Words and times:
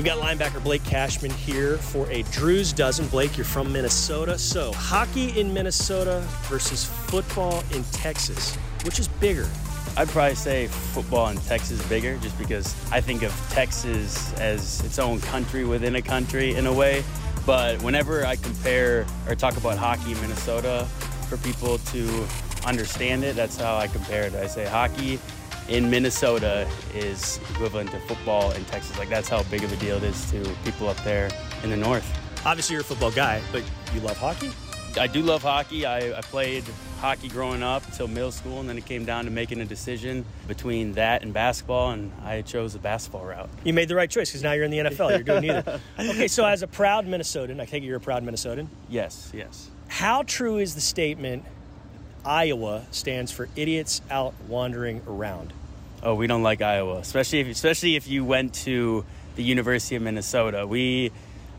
We 0.00 0.04
got 0.04 0.18
linebacker 0.18 0.64
Blake 0.64 0.82
Cashman 0.82 1.30
here 1.30 1.76
for 1.76 2.10
a 2.10 2.22
Drew's 2.32 2.72
Dozen. 2.72 3.06
Blake, 3.08 3.36
you're 3.36 3.44
from 3.44 3.70
Minnesota. 3.70 4.38
So, 4.38 4.72
hockey 4.72 5.38
in 5.38 5.52
Minnesota 5.52 6.26
versus 6.44 6.86
football 6.86 7.62
in 7.74 7.84
Texas. 7.92 8.56
Which 8.86 8.98
is 8.98 9.08
bigger? 9.08 9.46
I'd 9.98 10.08
probably 10.08 10.36
say 10.36 10.68
football 10.68 11.28
in 11.28 11.36
Texas 11.40 11.72
is 11.72 11.86
bigger 11.86 12.16
just 12.16 12.38
because 12.38 12.74
I 12.90 13.02
think 13.02 13.22
of 13.22 13.30
Texas 13.50 14.32
as 14.40 14.82
its 14.86 14.98
own 14.98 15.20
country 15.20 15.66
within 15.66 15.96
a 15.96 16.02
country 16.02 16.54
in 16.54 16.66
a 16.66 16.72
way. 16.72 17.04
But 17.44 17.82
whenever 17.82 18.24
I 18.24 18.36
compare 18.36 19.04
or 19.28 19.34
talk 19.34 19.58
about 19.58 19.76
hockey 19.76 20.12
in 20.12 20.20
Minnesota 20.22 20.88
for 21.28 21.36
people 21.36 21.76
to 21.76 22.26
understand 22.64 23.22
it, 23.22 23.36
that's 23.36 23.58
how 23.58 23.76
I 23.76 23.86
compare 23.86 24.22
it. 24.22 24.34
I 24.34 24.46
say 24.46 24.64
hockey 24.64 25.18
in 25.70 25.88
Minnesota 25.88 26.68
is 26.94 27.38
equivalent 27.50 27.92
to 27.92 28.00
football 28.00 28.50
in 28.52 28.64
Texas. 28.66 28.98
Like 28.98 29.08
that's 29.08 29.28
how 29.28 29.42
big 29.44 29.62
of 29.62 29.72
a 29.72 29.76
deal 29.76 29.96
it 29.96 30.02
is 30.02 30.30
to 30.32 30.42
people 30.64 30.88
up 30.88 31.02
there 31.04 31.30
in 31.62 31.70
the 31.70 31.76
north. 31.76 32.06
Obviously, 32.44 32.74
you're 32.74 32.82
a 32.82 32.84
football 32.84 33.12
guy, 33.12 33.40
but 33.52 33.62
you 33.94 34.00
love 34.00 34.16
hockey? 34.16 34.50
I 34.98 35.06
do 35.06 35.22
love 35.22 35.42
hockey. 35.42 35.86
I, 35.86 36.18
I 36.18 36.20
played 36.22 36.64
hockey 36.98 37.28
growing 37.28 37.62
up 37.62 37.86
until 37.86 38.08
middle 38.08 38.32
school, 38.32 38.58
and 38.58 38.68
then 38.68 38.76
it 38.76 38.86
came 38.86 39.04
down 39.04 39.26
to 39.26 39.30
making 39.30 39.60
a 39.60 39.64
decision 39.64 40.24
between 40.48 40.94
that 40.94 41.22
and 41.22 41.32
basketball, 41.32 41.92
and 41.92 42.10
I 42.24 42.42
chose 42.42 42.72
the 42.72 42.80
basketball 42.80 43.24
route. 43.24 43.48
You 43.62 43.72
made 43.72 43.88
the 43.88 43.94
right 43.94 44.10
choice 44.10 44.30
because 44.30 44.42
now 44.42 44.52
you're 44.52 44.64
in 44.64 44.70
the 44.72 44.78
NFL. 44.78 45.10
You're 45.10 45.22
doing 45.22 45.42
neither. 45.42 45.80
okay, 45.98 46.26
so 46.26 46.44
as 46.44 46.62
a 46.62 46.66
proud 46.66 47.06
Minnesotan, 47.06 47.60
I 47.60 47.66
take 47.66 47.84
it 47.84 47.86
you're 47.86 47.98
a 47.98 48.00
proud 48.00 48.24
Minnesotan. 48.24 48.66
Yes, 48.88 49.30
yes. 49.32 49.70
How 49.86 50.24
true 50.24 50.58
is 50.58 50.74
the 50.74 50.80
statement 50.80 51.44
Iowa 52.24 52.84
stands 52.90 53.30
for 53.30 53.48
idiots 53.54 54.02
out 54.10 54.34
wandering 54.48 55.02
around? 55.06 55.52
Oh, 56.02 56.14
we 56.14 56.26
don't 56.26 56.42
like 56.42 56.62
Iowa, 56.62 56.98
especially 56.98 57.40
if 57.40 57.48
especially 57.48 57.96
if 57.96 58.08
you 58.08 58.24
went 58.24 58.54
to 58.66 59.04
the 59.36 59.42
University 59.42 59.96
of 59.96 60.02
Minnesota. 60.02 60.66
We, 60.66 61.12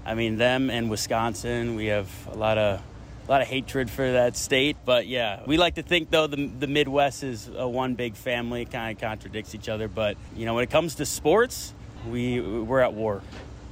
I 0.05 0.15
mean, 0.15 0.37
them 0.37 0.69
and 0.71 0.89
Wisconsin. 0.89 1.75
We 1.75 1.87
have 1.87 2.09
a 2.31 2.35
lot 2.35 2.57
of 2.57 2.81
a 3.27 3.31
lot 3.31 3.41
of 3.41 3.47
hatred 3.47 3.89
for 3.89 4.11
that 4.11 4.35
state. 4.35 4.77
But 4.83 5.05
yeah, 5.05 5.41
we 5.45 5.57
like 5.57 5.75
to 5.75 5.83
think 5.83 6.09
though 6.09 6.25
the, 6.25 6.47
the 6.47 6.65
Midwest 6.67 7.23
is 7.23 7.49
a 7.55 7.67
one 7.67 7.93
big 7.93 8.15
family. 8.15 8.65
Kind 8.65 8.97
of 8.97 9.01
contradicts 9.01 9.53
each 9.53 9.69
other, 9.69 9.87
but 9.87 10.17
you 10.35 10.45
know 10.45 10.55
when 10.55 10.63
it 10.63 10.71
comes 10.71 10.95
to 10.95 11.05
sports, 11.05 11.73
we 12.09 12.41
we're 12.41 12.81
at 12.81 12.93
war. 12.93 13.21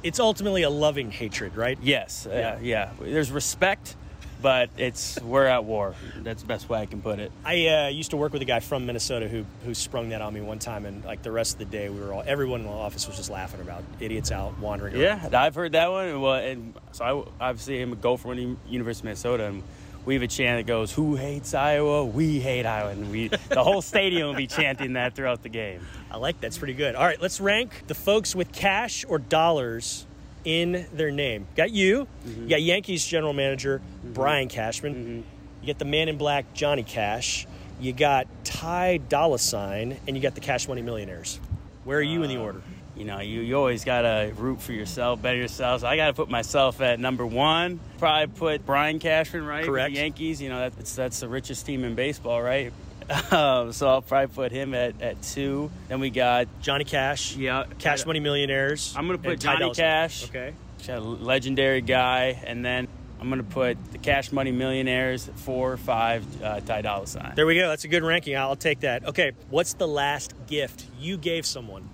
It's 0.04 0.20
ultimately 0.20 0.62
a 0.62 0.70
loving 0.70 1.10
hatred, 1.10 1.58
right? 1.58 1.80
Yes, 1.82 2.28
yeah, 2.30 2.34
uh, 2.34 2.60
yeah. 2.62 2.92
There's 3.02 3.32
respect 3.32 3.96
but 4.42 4.70
it's 4.78 5.20
we're 5.22 5.46
at 5.46 5.66
war. 5.66 5.96
That's 6.18 6.42
the 6.42 6.48
best 6.48 6.70
way 6.70 6.80
I 6.80 6.86
can 6.86 7.02
put 7.02 7.20
it. 7.20 7.32
I 7.44 7.68
uh, 7.68 7.88
used 7.88 8.12
to 8.12 8.18
work 8.18 8.34
with 8.34 8.42
a 8.42 8.46
guy 8.46 8.60
from 8.60 8.86
Minnesota 8.86 9.28
who 9.28 9.46
who 9.66 9.74
sprung 9.74 10.10
that 10.10 10.22
on 10.22 10.34
me 10.34 10.42
one 10.42 10.60
time, 10.60 10.86
and 10.86 11.04
like 11.04 11.24
the 11.24 11.32
rest 11.32 11.54
of 11.54 11.60
the 11.60 11.66
day, 11.66 11.90
we 11.90 12.00
were 12.00 12.14
all 12.14 12.24
everyone 12.26 12.62
in 12.62 12.68
the 12.68 12.72
office 12.72 13.08
was 13.08 13.18
just 13.18 13.30
laughing 13.30 13.62
about 13.62 13.84
idiots 14.00 14.32
out 14.32 14.58
wandering. 14.60 14.96
Yeah, 14.96 15.22
around. 15.22 15.36
I've 15.36 15.56
heard 15.56 15.74
that 15.74 15.92
one. 15.92 16.22
Well, 16.22 16.36
and 16.36 16.74
so 16.92 17.34
I 17.40 17.50
obviously 17.50 17.82
am 17.82 17.94
a 17.94 17.96
gopher 17.96 18.30
from 18.30 18.58
University 18.68 19.02
of 19.02 19.06
Minnesota, 19.06 19.46
and 19.46 19.64
we 20.06 20.14
have 20.14 20.24
a 20.24 20.28
chant 20.28 20.60
that 20.60 20.68
goes, 20.68 20.92
"Who 20.94 21.16
hates 21.16 21.54
Iowa? 21.54 22.06
We 22.06 22.40
hate 22.40 22.66
Iowa," 22.66 22.92
and 22.92 23.12
we 23.12 23.28
the 23.28 23.64
whole 23.64 23.82
stadium 23.82 24.28
will 24.28 24.36
be 24.36 24.48
chanting 24.48 24.94
that 24.94 25.16
throughout 25.16 25.44
the 25.44 25.50
game. 25.50 25.86
I 26.12 26.18
like 26.18 26.40
that's 26.40 26.58
pretty 26.58 26.74
good. 26.74 26.96
All 26.96 27.06
right, 27.06 27.22
let's 27.22 27.42
rank 27.42 27.84
the 27.88 27.96
folks 27.96 28.36
with 28.36 28.52
cash 28.52 29.06
or 29.08 29.20
dollars 29.20 30.06
in 30.46 30.86
their 30.94 31.12
name. 31.12 31.48
Got 31.56 31.72
you. 31.72 32.08
Mm-hmm. 32.26 32.44
You 32.44 32.50
got 32.50 32.62
Yankees 32.62 33.06
general 33.06 33.34
manager 33.34 33.80
mm-hmm. 33.80 34.14
Brian 34.14 34.48
Cashman. 34.48 34.94
Mm-hmm. 34.96 35.22
You 35.62 35.68
got 35.68 35.80
the 35.80 35.86
man 35.86 36.10
in 36.10 36.18
black 36.18 36.54
Johnny 36.54 36.84
Cash. 36.84 37.48
You 37.80 37.94
got 37.94 38.28
Ty 38.44 38.98
Dolla 38.98 39.40
Sign, 39.40 39.98
and 40.08 40.16
you 40.16 40.22
got 40.22 40.36
the 40.36 40.42
Cash 40.42 40.68
Money 40.68 40.82
Millionaires. 40.82 41.40
Where 41.86 42.00
are 42.00 42.02
you 42.02 42.22
uh, 42.22 42.24
in 42.24 42.30
the 42.30 42.38
uh, 42.38 42.44
order? 42.44 42.62
You 42.96 43.06
know, 43.06 43.20
you, 43.20 43.40
you 43.40 43.56
always 43.56 43.86
gotta 43.86 44.34
root 44.36 44.62
for 44.62 44.74
yourself, 44.74 45.22
better 45.22 45.38
yourself. 45.38 45.82
So 45.82 45.88
I 45.88 45.96
gotta 45.96 46.14
put 46.14 46.30
myself 46.30 46.82
at 46.82 47.00
number 47.00 47.26
one. 47.26 47.80
Probably 47.98 48.28
put 48.28 48.66
Brian 48.66 49.00
Cashman 49.00 49.46
right. 49.46 49.64
Correct. 49.64 49.94
The 49.94 50.02
Yankees. 50.02 50.42
You 50.42 50.50
know, 50.50 50.70
that's 50.70 50.96
that's 50.96 51.22
the 51.22 51.30
richest 51.30 51.66
team 51.66 51.86
in 51.86 51.96
baseball, 51.96 52.42
right? 52.42 52.74
Um, 53.32 53.74
so 53.74 53.88
I'll 53.88 54.02
probably 54.02 54.34
put 54.34 54.52
him 54.52 54.74
at, 54.74 55.02
at 55.02 55.22
two. 55.22 55.70
Then 55.88 56.00
we 56.00 56.10
got 56.10 56.48
Johnny 56.62 56.84
Cash. 56.84 57.36
Yeah. 57.36 57.66
Cash 57.78 58.06
Money 58.06 58.20
Millionaires. 58.20 58.94
I'm 58.98 59.08
going 59.08 59.20
to 59.20 59.24
put 59.24 59.40
Johnny 59.40 59.72
Cash. 59.72 60.26
Okay. 60.26 60.54
A 60.88 61.00
legendary 61.00 61.82
guy. 61.82 62.42
And 62.46 62.66
then 62.66 62.88
I'm 63.20 63.30
going 63.30 63.44
to 63.44 63.50
put 63.50 63.78
the 63.92 63.98
Cash 63.98 64.32
Money 64.32 64.52
Millionaires, 64.52 65.30
four, 65.36 65.78
five, 65.78 66.24
uh, 66.42 66.60
Ty 66.62 66.82
Dolla 66.82 67.06
Sign. 67.08 67.34
There 67.36 67.46
we 67.46 67.56
go. 67.56 67.68
That's 67.70 67.84
a 67.84 67.88
good 67.88 68.04
ranking. 68.04 68.36
I'll 68.36 68.56
take 68.56 68.82
that. 68.82 69.06
Okay. 69.06 69.34
What's 69.50 69.74
the 69.74 69.88
last 69.88 70.34
gift 70.48 70.86
you 71.00 71.18
gave 71.18 71.46
someone? 71.46 71.88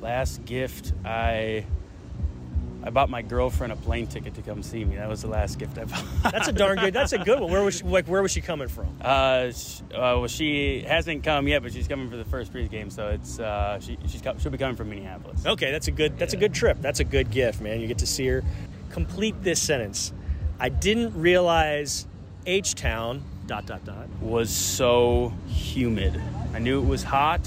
Last 0.00 0.44
gift 0.44 0.92
I 1.04 1.64
I 2.82 2.90
bought 2.90 3.10
my 3.10 3.22
girlfriend 3.22 3.72
a 3.72 3.76
plane 3.76 4.06
ticket 4.06 4.34
to 4.34 4.42
come 4.42 4.62
see 4.62 4.84
me. 4.84 4.96
That 4.96 5.08
was 5.08 5.22
the 5.22 5.28
last 5.28 5.58
gift 5.58 5.78
I 5.78 5.84
bought. 5.84 6.04
that's 6.32 6.48
a 6.48 6.52
darn 6.52 6.78
good. 6.78 6.94
That's 6.94 7.12
a 7.12 7.18
good 7.18 7.40
one. 7.40 7.50
Where 7.50 7.62
was 7.62 7.78
she, 7.78 7.84
like 7.84 8.06
where 8.06 8.22
was 8.22 8.30
she 8.30 8.40
coming 8.40 8.68
from? 8.68 8.86
Uh, 9.00 9.50
she, 9.50 9.82
uh, 9.94 10.18
well, 10.18 10.26
she 10.28 10.82
hasn't 10.82 11.24
come 11.24 11.48
yet, 11.48 11.62
but 11.62 11.72
she's 11.72 11.88
coming 11.88 12.08
for 12.08 12.16
the 12.16 12.24
first 12.24 12.52
pregame, 12.52 12.92
so 12.92 13.08
it's 13.08 13.40
uh, 13.40 13.80
she 13.80 13.98
she's 14.06 14.22
she'll 14.38 14.52
be 14.52 14.58
coming 14.58 14.76
from 14.76 14.90
Minneapolis. 14.90 15.44
Okay, 15.44 15.72
that's 15.72 15.88
a 15.88 15.90
good 15.90 16.18
that's 16.18 16.34
yeah. 16.34 16.38
a 16.38 16.40
good 16.40 16.54
trip. 16.54 16.78
That's 16.80 17.00
a 17.00 17.04
good 17.04 17.30
gift, 17.30 17.60
man. 17.60 17.80
You 17.80 17.88
get 17.88 17.98
to 17.98 18.06
see 18.06 18.26
her. 18.28 18.44
Complete 18.90 19.42
this 19.42 19.60
sentence. 19.60 20.12
I 20.60 20.68
didn't 20.68 21.20
realize 21.20 22.06
H 22.46 22.74
Town 22.74 23.22
dot 23.46 23.66
dot 23.66 23.84
dot 23.84 24.08
was 24.20 24.50
so 24.50 25.32
humid. 25.48 26.20
I 26.54 26.58
knew 26.60 26.80
it 26.80 26.86
was 26.86 27.02
hot. 27.02 27.40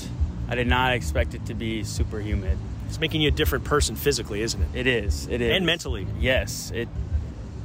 I 0.50 0.56
did 0.56 0.68
not 0.68 0.94
expect 0.94 1.34
it 1.34 1.46
to 1.46 1.54
be 1.54 1.84
super 1.84 2.20
humid. 2.20 2.58
It's 2.92 3.00
making 3.00 3.22
you 3.22 3.30
a 3.30 3.32
different 3.32 3.64
person 3.64 3.96
physically, 3.96 4.42
isn't 4.42 4.62
it? 4.62 4.68
It 4.74 4.86
is. 4.86 5.26
It 5.28 5.40
is. 5.40 5.56
And 5.56 5.66
mentally. 5.66 6.06
Yes. 6.20 6.72
It 6.76 6.90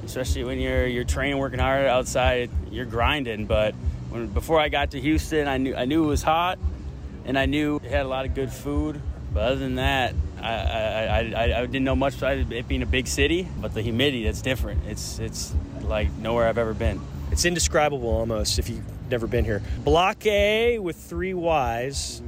especially 0.04 0.44
when 0.44 0.60
you're 0.60 0.86
you're 0.86 1.02
training, 1.02 1.38
working 1.38 1.58
hard 1.58 1.84
outside, 1.86 2.48
you're 2.70 2.86
grinding. 2.86 3.46
But 3.46 3.74
when 4.10 4.28
before 4.28 4.60
I 4.60 4.68
got 4.68 4.92
to 4.92 5.00
Houston, 5.00 5.48
I 5.48 5.56
knew 5.56 5.74
I 5.74 5.84
knew 5.84 6.04
it 6.04 6.06
was 6.06 6.22
hot, 6.22 6.60
and 7.24 7.36
I 7.36 7.46
knew 7.46 7.80
it 7.82 7.90
had 7.90 8.06
a 8.06 8.08
lot 8.08 8.24
of 8.24 8.36
good 8.36 8.52
food. 8.52 9.02
But 9.34 9.42
other 9.42 9.56
than 9.56 9.74
that, 9.74 10.14
I 10.40 10.52
I, 10.52 11.32
I, 11.34 11.58
I 11.58 11.66
didn't 11.66 11.82
know 11.82 11.96
much 11.96 12.16
about 12.18 12.38
it 12.38 12.68
being 12.68 12.82
a 12.84 12.86
big 12.86 13.08
city. 13.08 13.48
But 13.60 13.74
the 13.74 13.82
humidity, 13.82 14.22
that's 14.22 14.42
different. 14.42 14.86
It's 14.86 15.18
it's 15.18 15.52
like 15.82 16.08
nowhere 16.18 16.46
I've 16.46 16.56
ever 16.56 16.72
been. 16.72 17.00
It's 17.32 17.44
indescribable 17.44 18.10
almost 18.10 18.60
if 18.60 18.68
you've 18.68 19.10
never 19.10 19.26
been 19.26 19.44
here. 19.44 19.60
Block 19.82 20.24
A 20.24 20.78
with 20.78 20.94
three 20.94 21.34
Y's. 21.34 22.22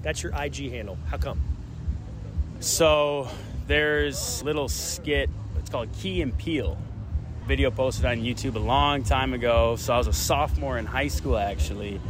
That's 0.00 0.22
your 0.22 0.32
IG 0.34 0.70
handle. 0.70 0.96
How 1.10 1.18
come? 1.18 1.55
So 2.60 3.28
there's 3.66 4.42
little 4.42 4.68
skit. 4.68 5.30
It's 5.58 5.70
called 5.70 5.88
Key 5.98 6.22
and 6.22 6.36
Peele. 6.36 6.78
Video 7.46 7.70
posted 7.70 8.04
on 8.04 8.18
YouTube 8.18 8.56
a 8.56 8.60
long 8.60 9.04
time 9.04 9.34
ago. 9.34 9.76
So 9.76 9.92
I 9.94 9.98
was 9.98 10.06
a 10.06 10.12
sophomore 10.12 10.78
in 10.78 10.86
high 10.86 11.08
school 11.08 11.38
actually, 11.38 12.00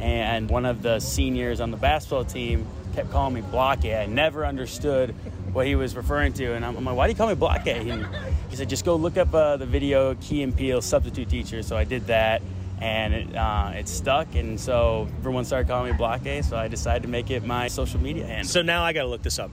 and 0.00 0.48
one 0.48 0.64
of 0.64 0.82
the 0.82 1.00
seniors 1.00 1.60
on 1.60 1.70
the 1.70 1.76
basketball 1.76 2.24
team 2.24 2.66
kept 2.94 3.10
calling 3.10 3.34
me 3.34 3.42
Block 3.42 3.84
I 3.84 4.06
never 4.06 4.46
understood 4.46 5.14
what 5.52 5.66
he 5.66 5.74
was 5.74 5.94
referring 5.94 6.32
to, 6.34 6.54
and 6.54 6.64
I'm, 6.64 6.82
like, 6.82 6.96
"Why 6.96 7.06
do 7.06 7.12
you 7.12 7.16
call 7.16 7.28
me 7.28 7.34
Block 7.34 7.66
A?" 7.66 7.74
And 7.74 8.06
he 8.48 8.56
said, 8.56 8.68
"Just 8.68 8.84
go 8.84 8.96
look 8.96 9.16
up 9.16 9.34
uh, 9.34 9.56
the 9.58 9.66
video 9.66 10.14
Key 10.14 10.42
and 10.42 10.56
Peele 10.56 10.80
substitute 10.80 11.28
teacher." 11.28 11.62
So 11.62 11.76
I 11.76 11.84
did 11.84 12.06
that, 12.06 12.40
and 12.80 13.12
it, 13.12 13.36
uh, 13.36 13.72
it 13.74 13.88
stuck. 13.88 14.34
And 14.34 14.58
so 14.58 15.08
everyone 15.18 15.44
started 15.44 15.68
calling 15.68 15.92
me 15.92 15.96
Block 15.96 16.24
A. 16.26 16.42
So 16.42 16.56
I 16.56 16.68
decided 16.68 17.02
to 17.02 17.08
make 17.08 17.30
it 17.30 17.44
my 17.44 17.68
social 17.68 18.00
media 18.00 18.26
handle. 18.26 18.48
So 18.48 18.62
now 18.62 18.82
I 18.82 18.92
got 18.92 19.02
to 19.02 19.08
look 19.08 19.22
this 19.22 19.38
up. 19.38 19.50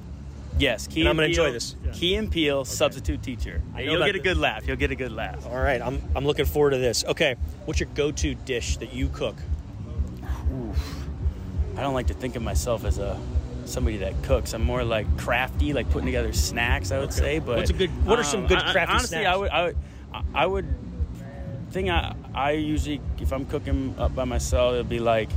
Yes, 0.59 0.88
Key 0.88 1.02
and 1.02 1.09
I'm 1.09 1.16
going 1.16 1.25
to 1.25 1.31
enjoy 1.31 1.52
this. 1.52 1.75
Yeah. 1.84 1.91
Key 1.91 2.16
and 2.16 2.31
Peele, 2.31 2.59
okay. 2.59 2.69
substitute 2.69 3.24
teacher. 3.24 3.62
You'll 3.78 4.06
get 4.06 4.16
a 4.16 4.19
good 4.19 4.38
laugh. 4.38 4.68
You'll 4.68 4.78
get 4.78 4.91
a 4.91 4.96
good 4.96 5.12
laugh. 5.12 5.46
All 5.47 5.58
right, 5.58 5.81
I'm, 5.81 6.02
I'm 6.16 6.25
looking 6.25 6.46
forward 6.46 6.72
to 6.72 6.78
this. 6.78 7.03
Okay, 7.06 7.36
what's 7.66 7.80
your 7.80 7.90
go-to 7.96 8.36
dish 8.36 8.78
that 8.78 8.94
you 8.94 9.09
cook? 9.09 9.36
Oof. 10.53 11.08
I 11.75 11.81
don't 11.81 11.94
like 11.94 12.08
to 12.08 12.13
think 12.13 12.36
of 12.36 12.44
myself 12.44 12.86
as 12.86 13.00
a 13.00 13.19
somebody 13.66 13.98
that 13.98 14.22
cooks. 14.24 14.54
I'm 14.54 14.63
more 14.63 14.83
like 14.83 15.18
crafty, 15.18 15.74
like 15.74 15.89
putting 15.89 16.06
together 16.06 16.33
snacks. 16.33 16.92
I 16.92 17.00
would 17.00 17.10
okay. 17.10 17.18
say. 17.18 17.39
But 17.39 17.57
what's 17.57 17.72
a 17.72 17.74
good? 17.74 17.89
What 18.06 18.19
are 18.19 18.24
some 18.24 18.42
um, 18.42 18.48
good 18.48 18.60
crafty 18.60 18.80
I, 18.80 18.95
honestly, 18.95 19.07
snacks? 19.07 19.27
I 19.27 19.36
would, 19.38 19.50
I 19.50 19.63
would, 19.66 19.77
I 20.36 20.45
would 20.45 20.75
thing 21.72 21.89
I 21.89 22.16
I 22.36 22.51
usually 22.51 23.01
if 23.19 23.33
I'm 23.33 23.45
cooking 23.45 23.95
up 23.98 24.16
by 24.16 24.25
myself, 24.25 24.75
it'd 24.75 24.89
be 24.89 25.00
like 25.00 25.30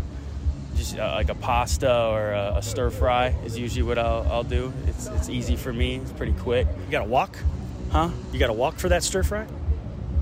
just 0.77 0.99
uh, 0.99 1.13
like 1.15 1.29
a 1.29 1.35
pasta 1.35 2.07
or 2.07 2.33
a, 2.33 2.57
a, 2.57 2.63
stir 2.63 2.91
fry 2.91 3.29
is 3.45 3.59
usually 3.59 3.83
what 3.83 3.99
I'll, 3.99 4.27
I'll 4.31 4.45
do. 4.45 4.73
It's 4.87 5.07
it's 5.09 5.29
easy 5.29 5.57
for 5.57 5.73
me. 5.73 5.97
It's 5.97 6.13
pretty 6.13 6.33
quick. 6.35 6.67
You 6.87 6.91
got 6.91 7.01
to 7.01 7.09
walk, 7.09 7.37
huh? 7.91 8.11
You 8.33 8.39
got 8.39 8.49
to 8.49 8.53
walk 8.53 8.77
for 8.77 8.89
that 8.89 9.03
stir 9.03 9.23
fry. 9.23 9.47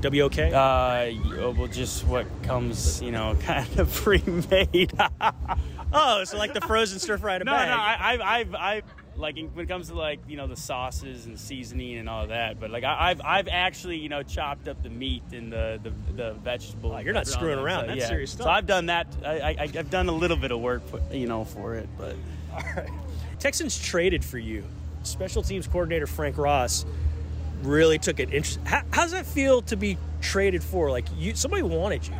WOK? 0.02 0.38
Uh, 0.38 1.10
well, 1.56 1.66
just 1.66 2.06
what 2.06 2.26
comes, 2.42 3.00
you 3.00 3.10
know, 3.10 3.36
kind 3.40 3.78
of 3.78 3.92
pre-made. 3.92 4.92
oh, 5.92 6.24
so 6.24 6.36
like 6.36 6.52
the 6.52 6.60
frozen 6.60 6.98
stir 6.98 7.18
fry 7.18 7.36
in 7.36 7.42
a 7.42 7.44
no, 7.44 7.52
bag. 7.52 7.68
No, 7.68 7.76
no, 7.76 7.82
I've, 7.82 8.20
I've, 8.20 8.54
I've 8.54 9.03
like 9.16 9.36
when 9.36 9.64
it 9.64 9.68
comes 9.68 9.88
to 9.88 9.94
like 9.94 10.20
you 10.28 10.36
know 10.36 10.46
the 10.46 10.56
sauces 10.56 11.26
and 11.26 11.38
seasoning 11.38 11.98
and 11.98 12.08
all 12.08 12.26
that. 12.26 12.60
But 12.60 12.70
like 12.70 12.84
I, 12.84 13.08
have 13.08 13.20
I've 13.24 13.48
actually 13.48 13.98
you 13.98 14.08
know 14.08 14.22
chopped 14.22 14.68
up 14.68 14.82
the 14.82 14.90
meat 14.90 15.22
and 15.32 15.52
the 15.52 15.80
the, 15.82 16.12
the 16.12 16.32
vegetables. 16.34 16.94
Oh, 16.96 16.98
you're 16.98 17.14
not 17.14 17.26
screwing 17.26 17.58
around. 17.58 17.82
So, 17.82 17.86
That's 17.88 18.00
yeah. 18.00 18.08
serious 18.08 18.32
stuff. 18.32 18.44
So 18.44 18.50
I've 18.50 18.66
done 18.66 18.86
that. 18.86 19.06
I, 19.24 19.56
I 19.58 19.66
have 19.68 19.90
done 19.90 20.08
a 20.08 20.12
little 20.12 20.36
bit 20.36 20.50
of 20.50 20.60
work, 20.60 20.82
you 21.12 21.26
know, 21.26 21.44
for 21.44 21.74
it. 21.74 21.88
But 21.96 22.16
all 22.52 22.62
right, 22.76 22.90
Texans 23.38 23.78
traded 23.78 24.24
for 24.24 24.38
you 24.38 24.64
special 25.06 25.42
teams 25.42 25.66
coordinator 25.66 26.06
Frank 26.06 26.38
Ross 26.38 26.84
really 27.62 27.98
took 27.98 28.20
it. 28.20 28.32
Interest- 28.32 28.60
how, 28.64 28.82
how 28.90 29.02
does 29.02 29.12
that 29.12 29.26
feel 29.26 29.62
to 29.62 29.76
be 29.76 29.98
traded 30.20 30.62
for? 30.62 30.90
Like 30.90 31.06
you, 31.16 31.34
somebody 31.34 31.62
wanted 31.62 32.06
you. 32.06 32.14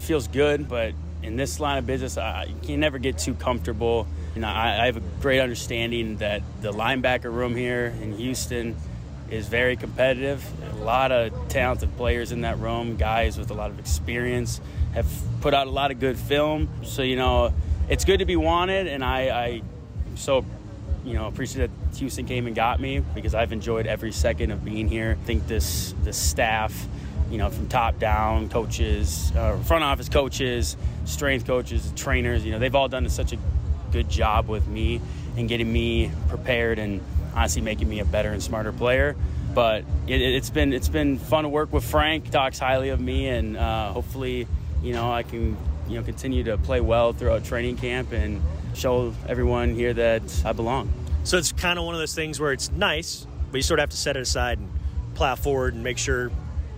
feels 0.00 0.28
good, 0.28 0.68
but 0.68 0.94
in 1.22 1.36
this 1.36 1.60
line 1.60 1.78
of 1.78 1.86
business, 1.86 2.16
I, 2.16 2.44
you 2.44 2.56
can 2.62 2.80
never 2.80 2.98
get 2.98 3.18
too 3.18 3.34
comfortable. 3.34 4.06
You 4.36 4.42
know, 4.42 4.48
I, 4.48 4.82
I 4.82 4.86
have 4.86 4.98
a 4.98 5.02
great 5.22 5.40
understanding 5.40 6.18
that 6.18 6.42
the 6.60 6.70
linebacker 6.70 7.32
room 7.32 7.56
here 7.56 7.94
in 8.02 8.18
Houston 8.18 8.76
is 9.30 9.48
very 9.48 9.76
competitive. 9.76 10.44
A 10.74 10.84
lot 10.84 11.10
of 11.10 11.32
talented 11.48 11.96
players 11.96 12.32
in 12.32 12.42
that 12.42 12.58
room, 12.58 12.96
guys 12.96 13.38
with 13.38 13.50
a 13.50 13.54
lot 13.54 13.70
of 13.70 13.78
experience, 13.78 14.60
have 14.92 15.06
put 15.40 15.54
out 15.54 15.68
a 15.68 15.70
lot 15.70 15.90
of 15.90 16.00
good 16.00 16.18
film. 16.18 16.68
So 16.82 17.00
you 17.00 17.16
know, 17.16 17.54
it's 17.88 18.04
good 18.04 18.18
to 18.18 18.26
be 18.26 18.36
wanted, 18.36 18.88
and 18.88 19.02
I, 19.02 19.28
I 19.28 19.46
am 20.06 20.16
so 20.18 20.44
you 21.02 21.14
know 21.14 21.28
appreciate 21.28 21.70
that 21.70 21.96
Houston 21.96 22.26
came 22.26 22.46
and 22.46 22.54
got 22.54 22.78
me 22.78 22.98
because 23.14 23.34
I've 23.34 23.52
enjoyed 23.52 23.86
every 23.86 24.12
second 24.12 24.50
of 24.50 24.62
being 24.62 24.86
here. 24.86 25.16
I 25.18 25.24
think 25.24 25.46
this 25.46 25.94
this 26.02 26.18
staff, 26.18 26.86
you 27.30 27.38
know, 27.38 27.48
from 27.48 27.68
top 27.68 27.98
down, 27.98 28.50
coaches, 28.50 29.32
uh, 29.34 29.56
front 29.60 29.82
office 29.82 30.10
coaches, 30.10 30.76
strength 31.06 31.46
coaches, 31.46 31.90
trainers, 31.96 32.44
you 32.44 32.52
know, 32.52 32.58
they've 32.58 32.74
all 32.74 32.88
done 32.88 33.08
such 33.08 33.32
a 33.32 33.38
good 33.92 34.08
job 34.08 34.48
with 34.48 34.66
me 34.66 35.00
and 35.36 35.48
getting 35.48 35.72
me 35.72 36.10
prepared 36.28 36.78
and 36.78 37.00
honestly 37.34 37.62
making 37.62 37.88
me 37.88 38.00
a 38.00 38.04
better 38.04 38.30
and 38.30 38.42
smarter 38.42 38.72
player. 38.72 39.16
But 39.54 39.84
it, 40.06 40.34
has 40.34 40.50
been 40.50 40.72
it's 40.72 40.88
been 40.88 41.18
fun 41.18 41.44
to 41.44 41.48
work 41.48 41.72
with 41.72 41.84
Frank. 41.84 42.30
Talks 42.30 42.58
highly 42.58 42.90
of 42.90 43.00
me, 43.00 43.28
and 43.28 43.56
uh, 43.56 43.92
hopefully, 43.92 44.46
you 44.82 44.92
know, 44.92 45.10
I 45.10 45.22
can 45.22 45.56
you 45.88 45.98
know 45.98 46.02
continue 46.02 46.44
to 46.44 46.58
play 46.58 46.80
well 46.80 47.12
throughout 47.12 47.44
training 47.44 47.76
camp 47.76 48.12
and 48.12 48.42
show 48.74 49.14
everyone 49.26 49.74
here 49.74 49.94
that 49.94 50.22
I 50.44 50.52
belong. 50.52 50.92
So 51.24 51.38
it's 51.38 51.52
kind 51.52 51.78
of 51.78 51.84
one 51.84 51.94
of 51.94 52.00
those 52.00 52.14
things 52.14 52.38
where 52.38 52.52
it's 52.52 52.70
nice, 52.70 53.26
but 53.50 53.56
you 53.56 53.62
sort 53.62 53.80
of 53.80 53.84
have 53.84 53.90
to 53.90 53.96
set 53.96 54.16
it 54.16 54.20
aside 54.20 54.58
and 54.58 54.68
plow 55.14 55.34
forward 55.34 55.74
and 55.74 55.82
make 55.82 55.98
sure 55.98 56.30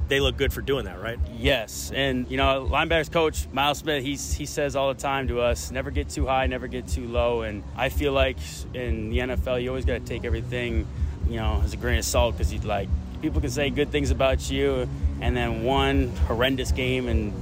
they 0.08 0.20
look 0.20 0.36
good 0.36 0.52
for 0.52 0.60
doing 0.60 0.86
that, 0.86 1.00
right? 1.00 1.18
Yes, 1.36 1.90
and 1.94 2.30
you 2.30 2.36
know, 2.36 2.68
linebackers 2.70 3.10
coach 3.10 3.46
Miles 3.52 3.78
Smith, 3.78 4.02
he's 4.02 4.32
he 4.34 4.46
says 4.46 4.76
all 4.76 4.92
the 4.92 5.00
time 5.00 5.28
to 5.28 5.40
us, 5.40 5.70
never 5.70 5.90
get 5.90 6.08
too 6.08 6.26
high, 6.26 6.46
never 6.46 6.66
get 6.66 6.88
too 6.88 7.06
low, 7.06 7.42
and 7.42 7.62
I 7.76 7.88
feel 7.88 8.12
like 8.12 8.38
in 8.74 9.10
the 9.10 9.18
NFL, 9.18 9.62
you 9.62 9.68
always 9.68 9.84
got 9.84 9.94
to 9.94 10.04
take 10.04 10.24
everything, 10.24 10.86
you 11.28 11.36
know, 11.36 11.60
as 11.64 11.72
a 11.72 11.76
grain 11.76 11.98
of 11.98 12.04
salt 12.04 12.36
because 12.36 12.52
you 12.52 12.60
like 12.60 12.88
people 13.20 13.40
can 13.40 13.50
say 13.50 13.70
good 13.70 13.90
things 13.90 14.10
about 14.10 14.50
you, 14.50 14.88
and 15.20 15.36
then 15.36 15.62
one 15.64 16.08
horrendous 16.26 16.72
game 16.72 17.08
and 17.08 17.32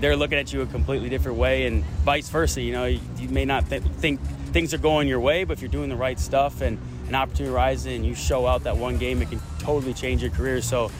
they're 0.00 0.16
looking 0.16 0.38
at 0.38 0.52
you 0.52 0.62
a 0.62 0.66
completely 0.66 1.08
different 1.08 1.38
way, 1.38 1.66
and 1.66 1.84
vice 2.04 2.28
versa. 2.28 2.60
You 2.60 2.72
know, 2.72 2.86
you, 2.86 3.00
you 3.18 3.28
may 3.28 3.44
not 3.44 3.68
th- 3.68 3.82
think 3.82 4.20
things 4.52 4.74
are 4.74 4.78
going 4.78 5.06
your 5.08 5.20
way, 5.20 5.44
but 5.44 5.52
if 5.52 5.62
you're 5.62 5.70
doing 5.70 5.90
the 5.90 5.96
right 5.96 6.18
stuff 6.18 6.62
and 6.62 6.78
an 7.08 7.14
opportunity 7.14 7.54
arises 7.54 7.86
and 7.86 8.04
you 8.04 8.14
show 8.14 8.46
out 8.46 8.64
that 8.64 8.76
one 8.76 8.98
game, 8.98 9.20
it 9.20 9.28
can 9.28 9.40
totally 9.58 9.92
change 9.92 10.22
your 10.22 10.30
career. 10.30 10.62
So 10.62 10.90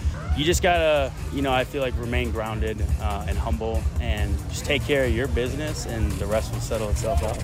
you 0.41 0.47
just 0.47 0.63
gotta, 0.63 1.13
you 1.35 1.43
know, 1.43 1.53
I 1.53 1.65
feel 1.65 1.83
like 1.83 1.93
remain 1.99 2.31
grounded 2.31 2.83
uh, 3.03 3.27
and 3.29 3.37
humble 3.37 3.83
and 4.01 4.35
just 4.49 4.65
take 4.65 4.83
care 4.83 5.05
of 5.05 5.15
your 5.15 5.29
business, 5.29 5.85
and 5.85 6.11
the 6.13 6.25
rest 6.25 6.51
will 6.51 6.61
settle 6.61 6.89
itself 6.89 7.23
out. 7.23 7.39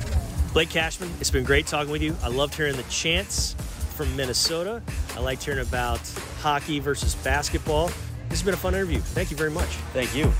Blake 0.54 0.70
Cashman, 0.70 1.10
it's 1.20 1.30
been 1.30 1.44
great 1.44 1.66
talking 1.66 1.92
with 1.92 2.00
you. 2.00 2.16
I 2.22 2.28
loved 2.28 2.54
hearing 2.54 2.74
the 2.74 2.84
chants 2.84 3.54
from 3.96 4.16
Minnesota. 4.16 4.82
I 5.14 5.20
liked 5.20 5.44
hearing 5.44 5.60
about 5.60 6.00
hockey 6.40 6.78
versus 6.80 7.14
basketball. 7.16 7.88
This 8.30 8.40
has 8.40 8.42
been 8.42 8.54
a 8.54 8.56
fun 8.56 8.74
interview. 8.74 9.00
Thank 9.00 9.30
you 9.30 9.36
very 9.36 9.50
much. 9.50 9.68
Thank 9.92 10.16
you. 10.16 10.32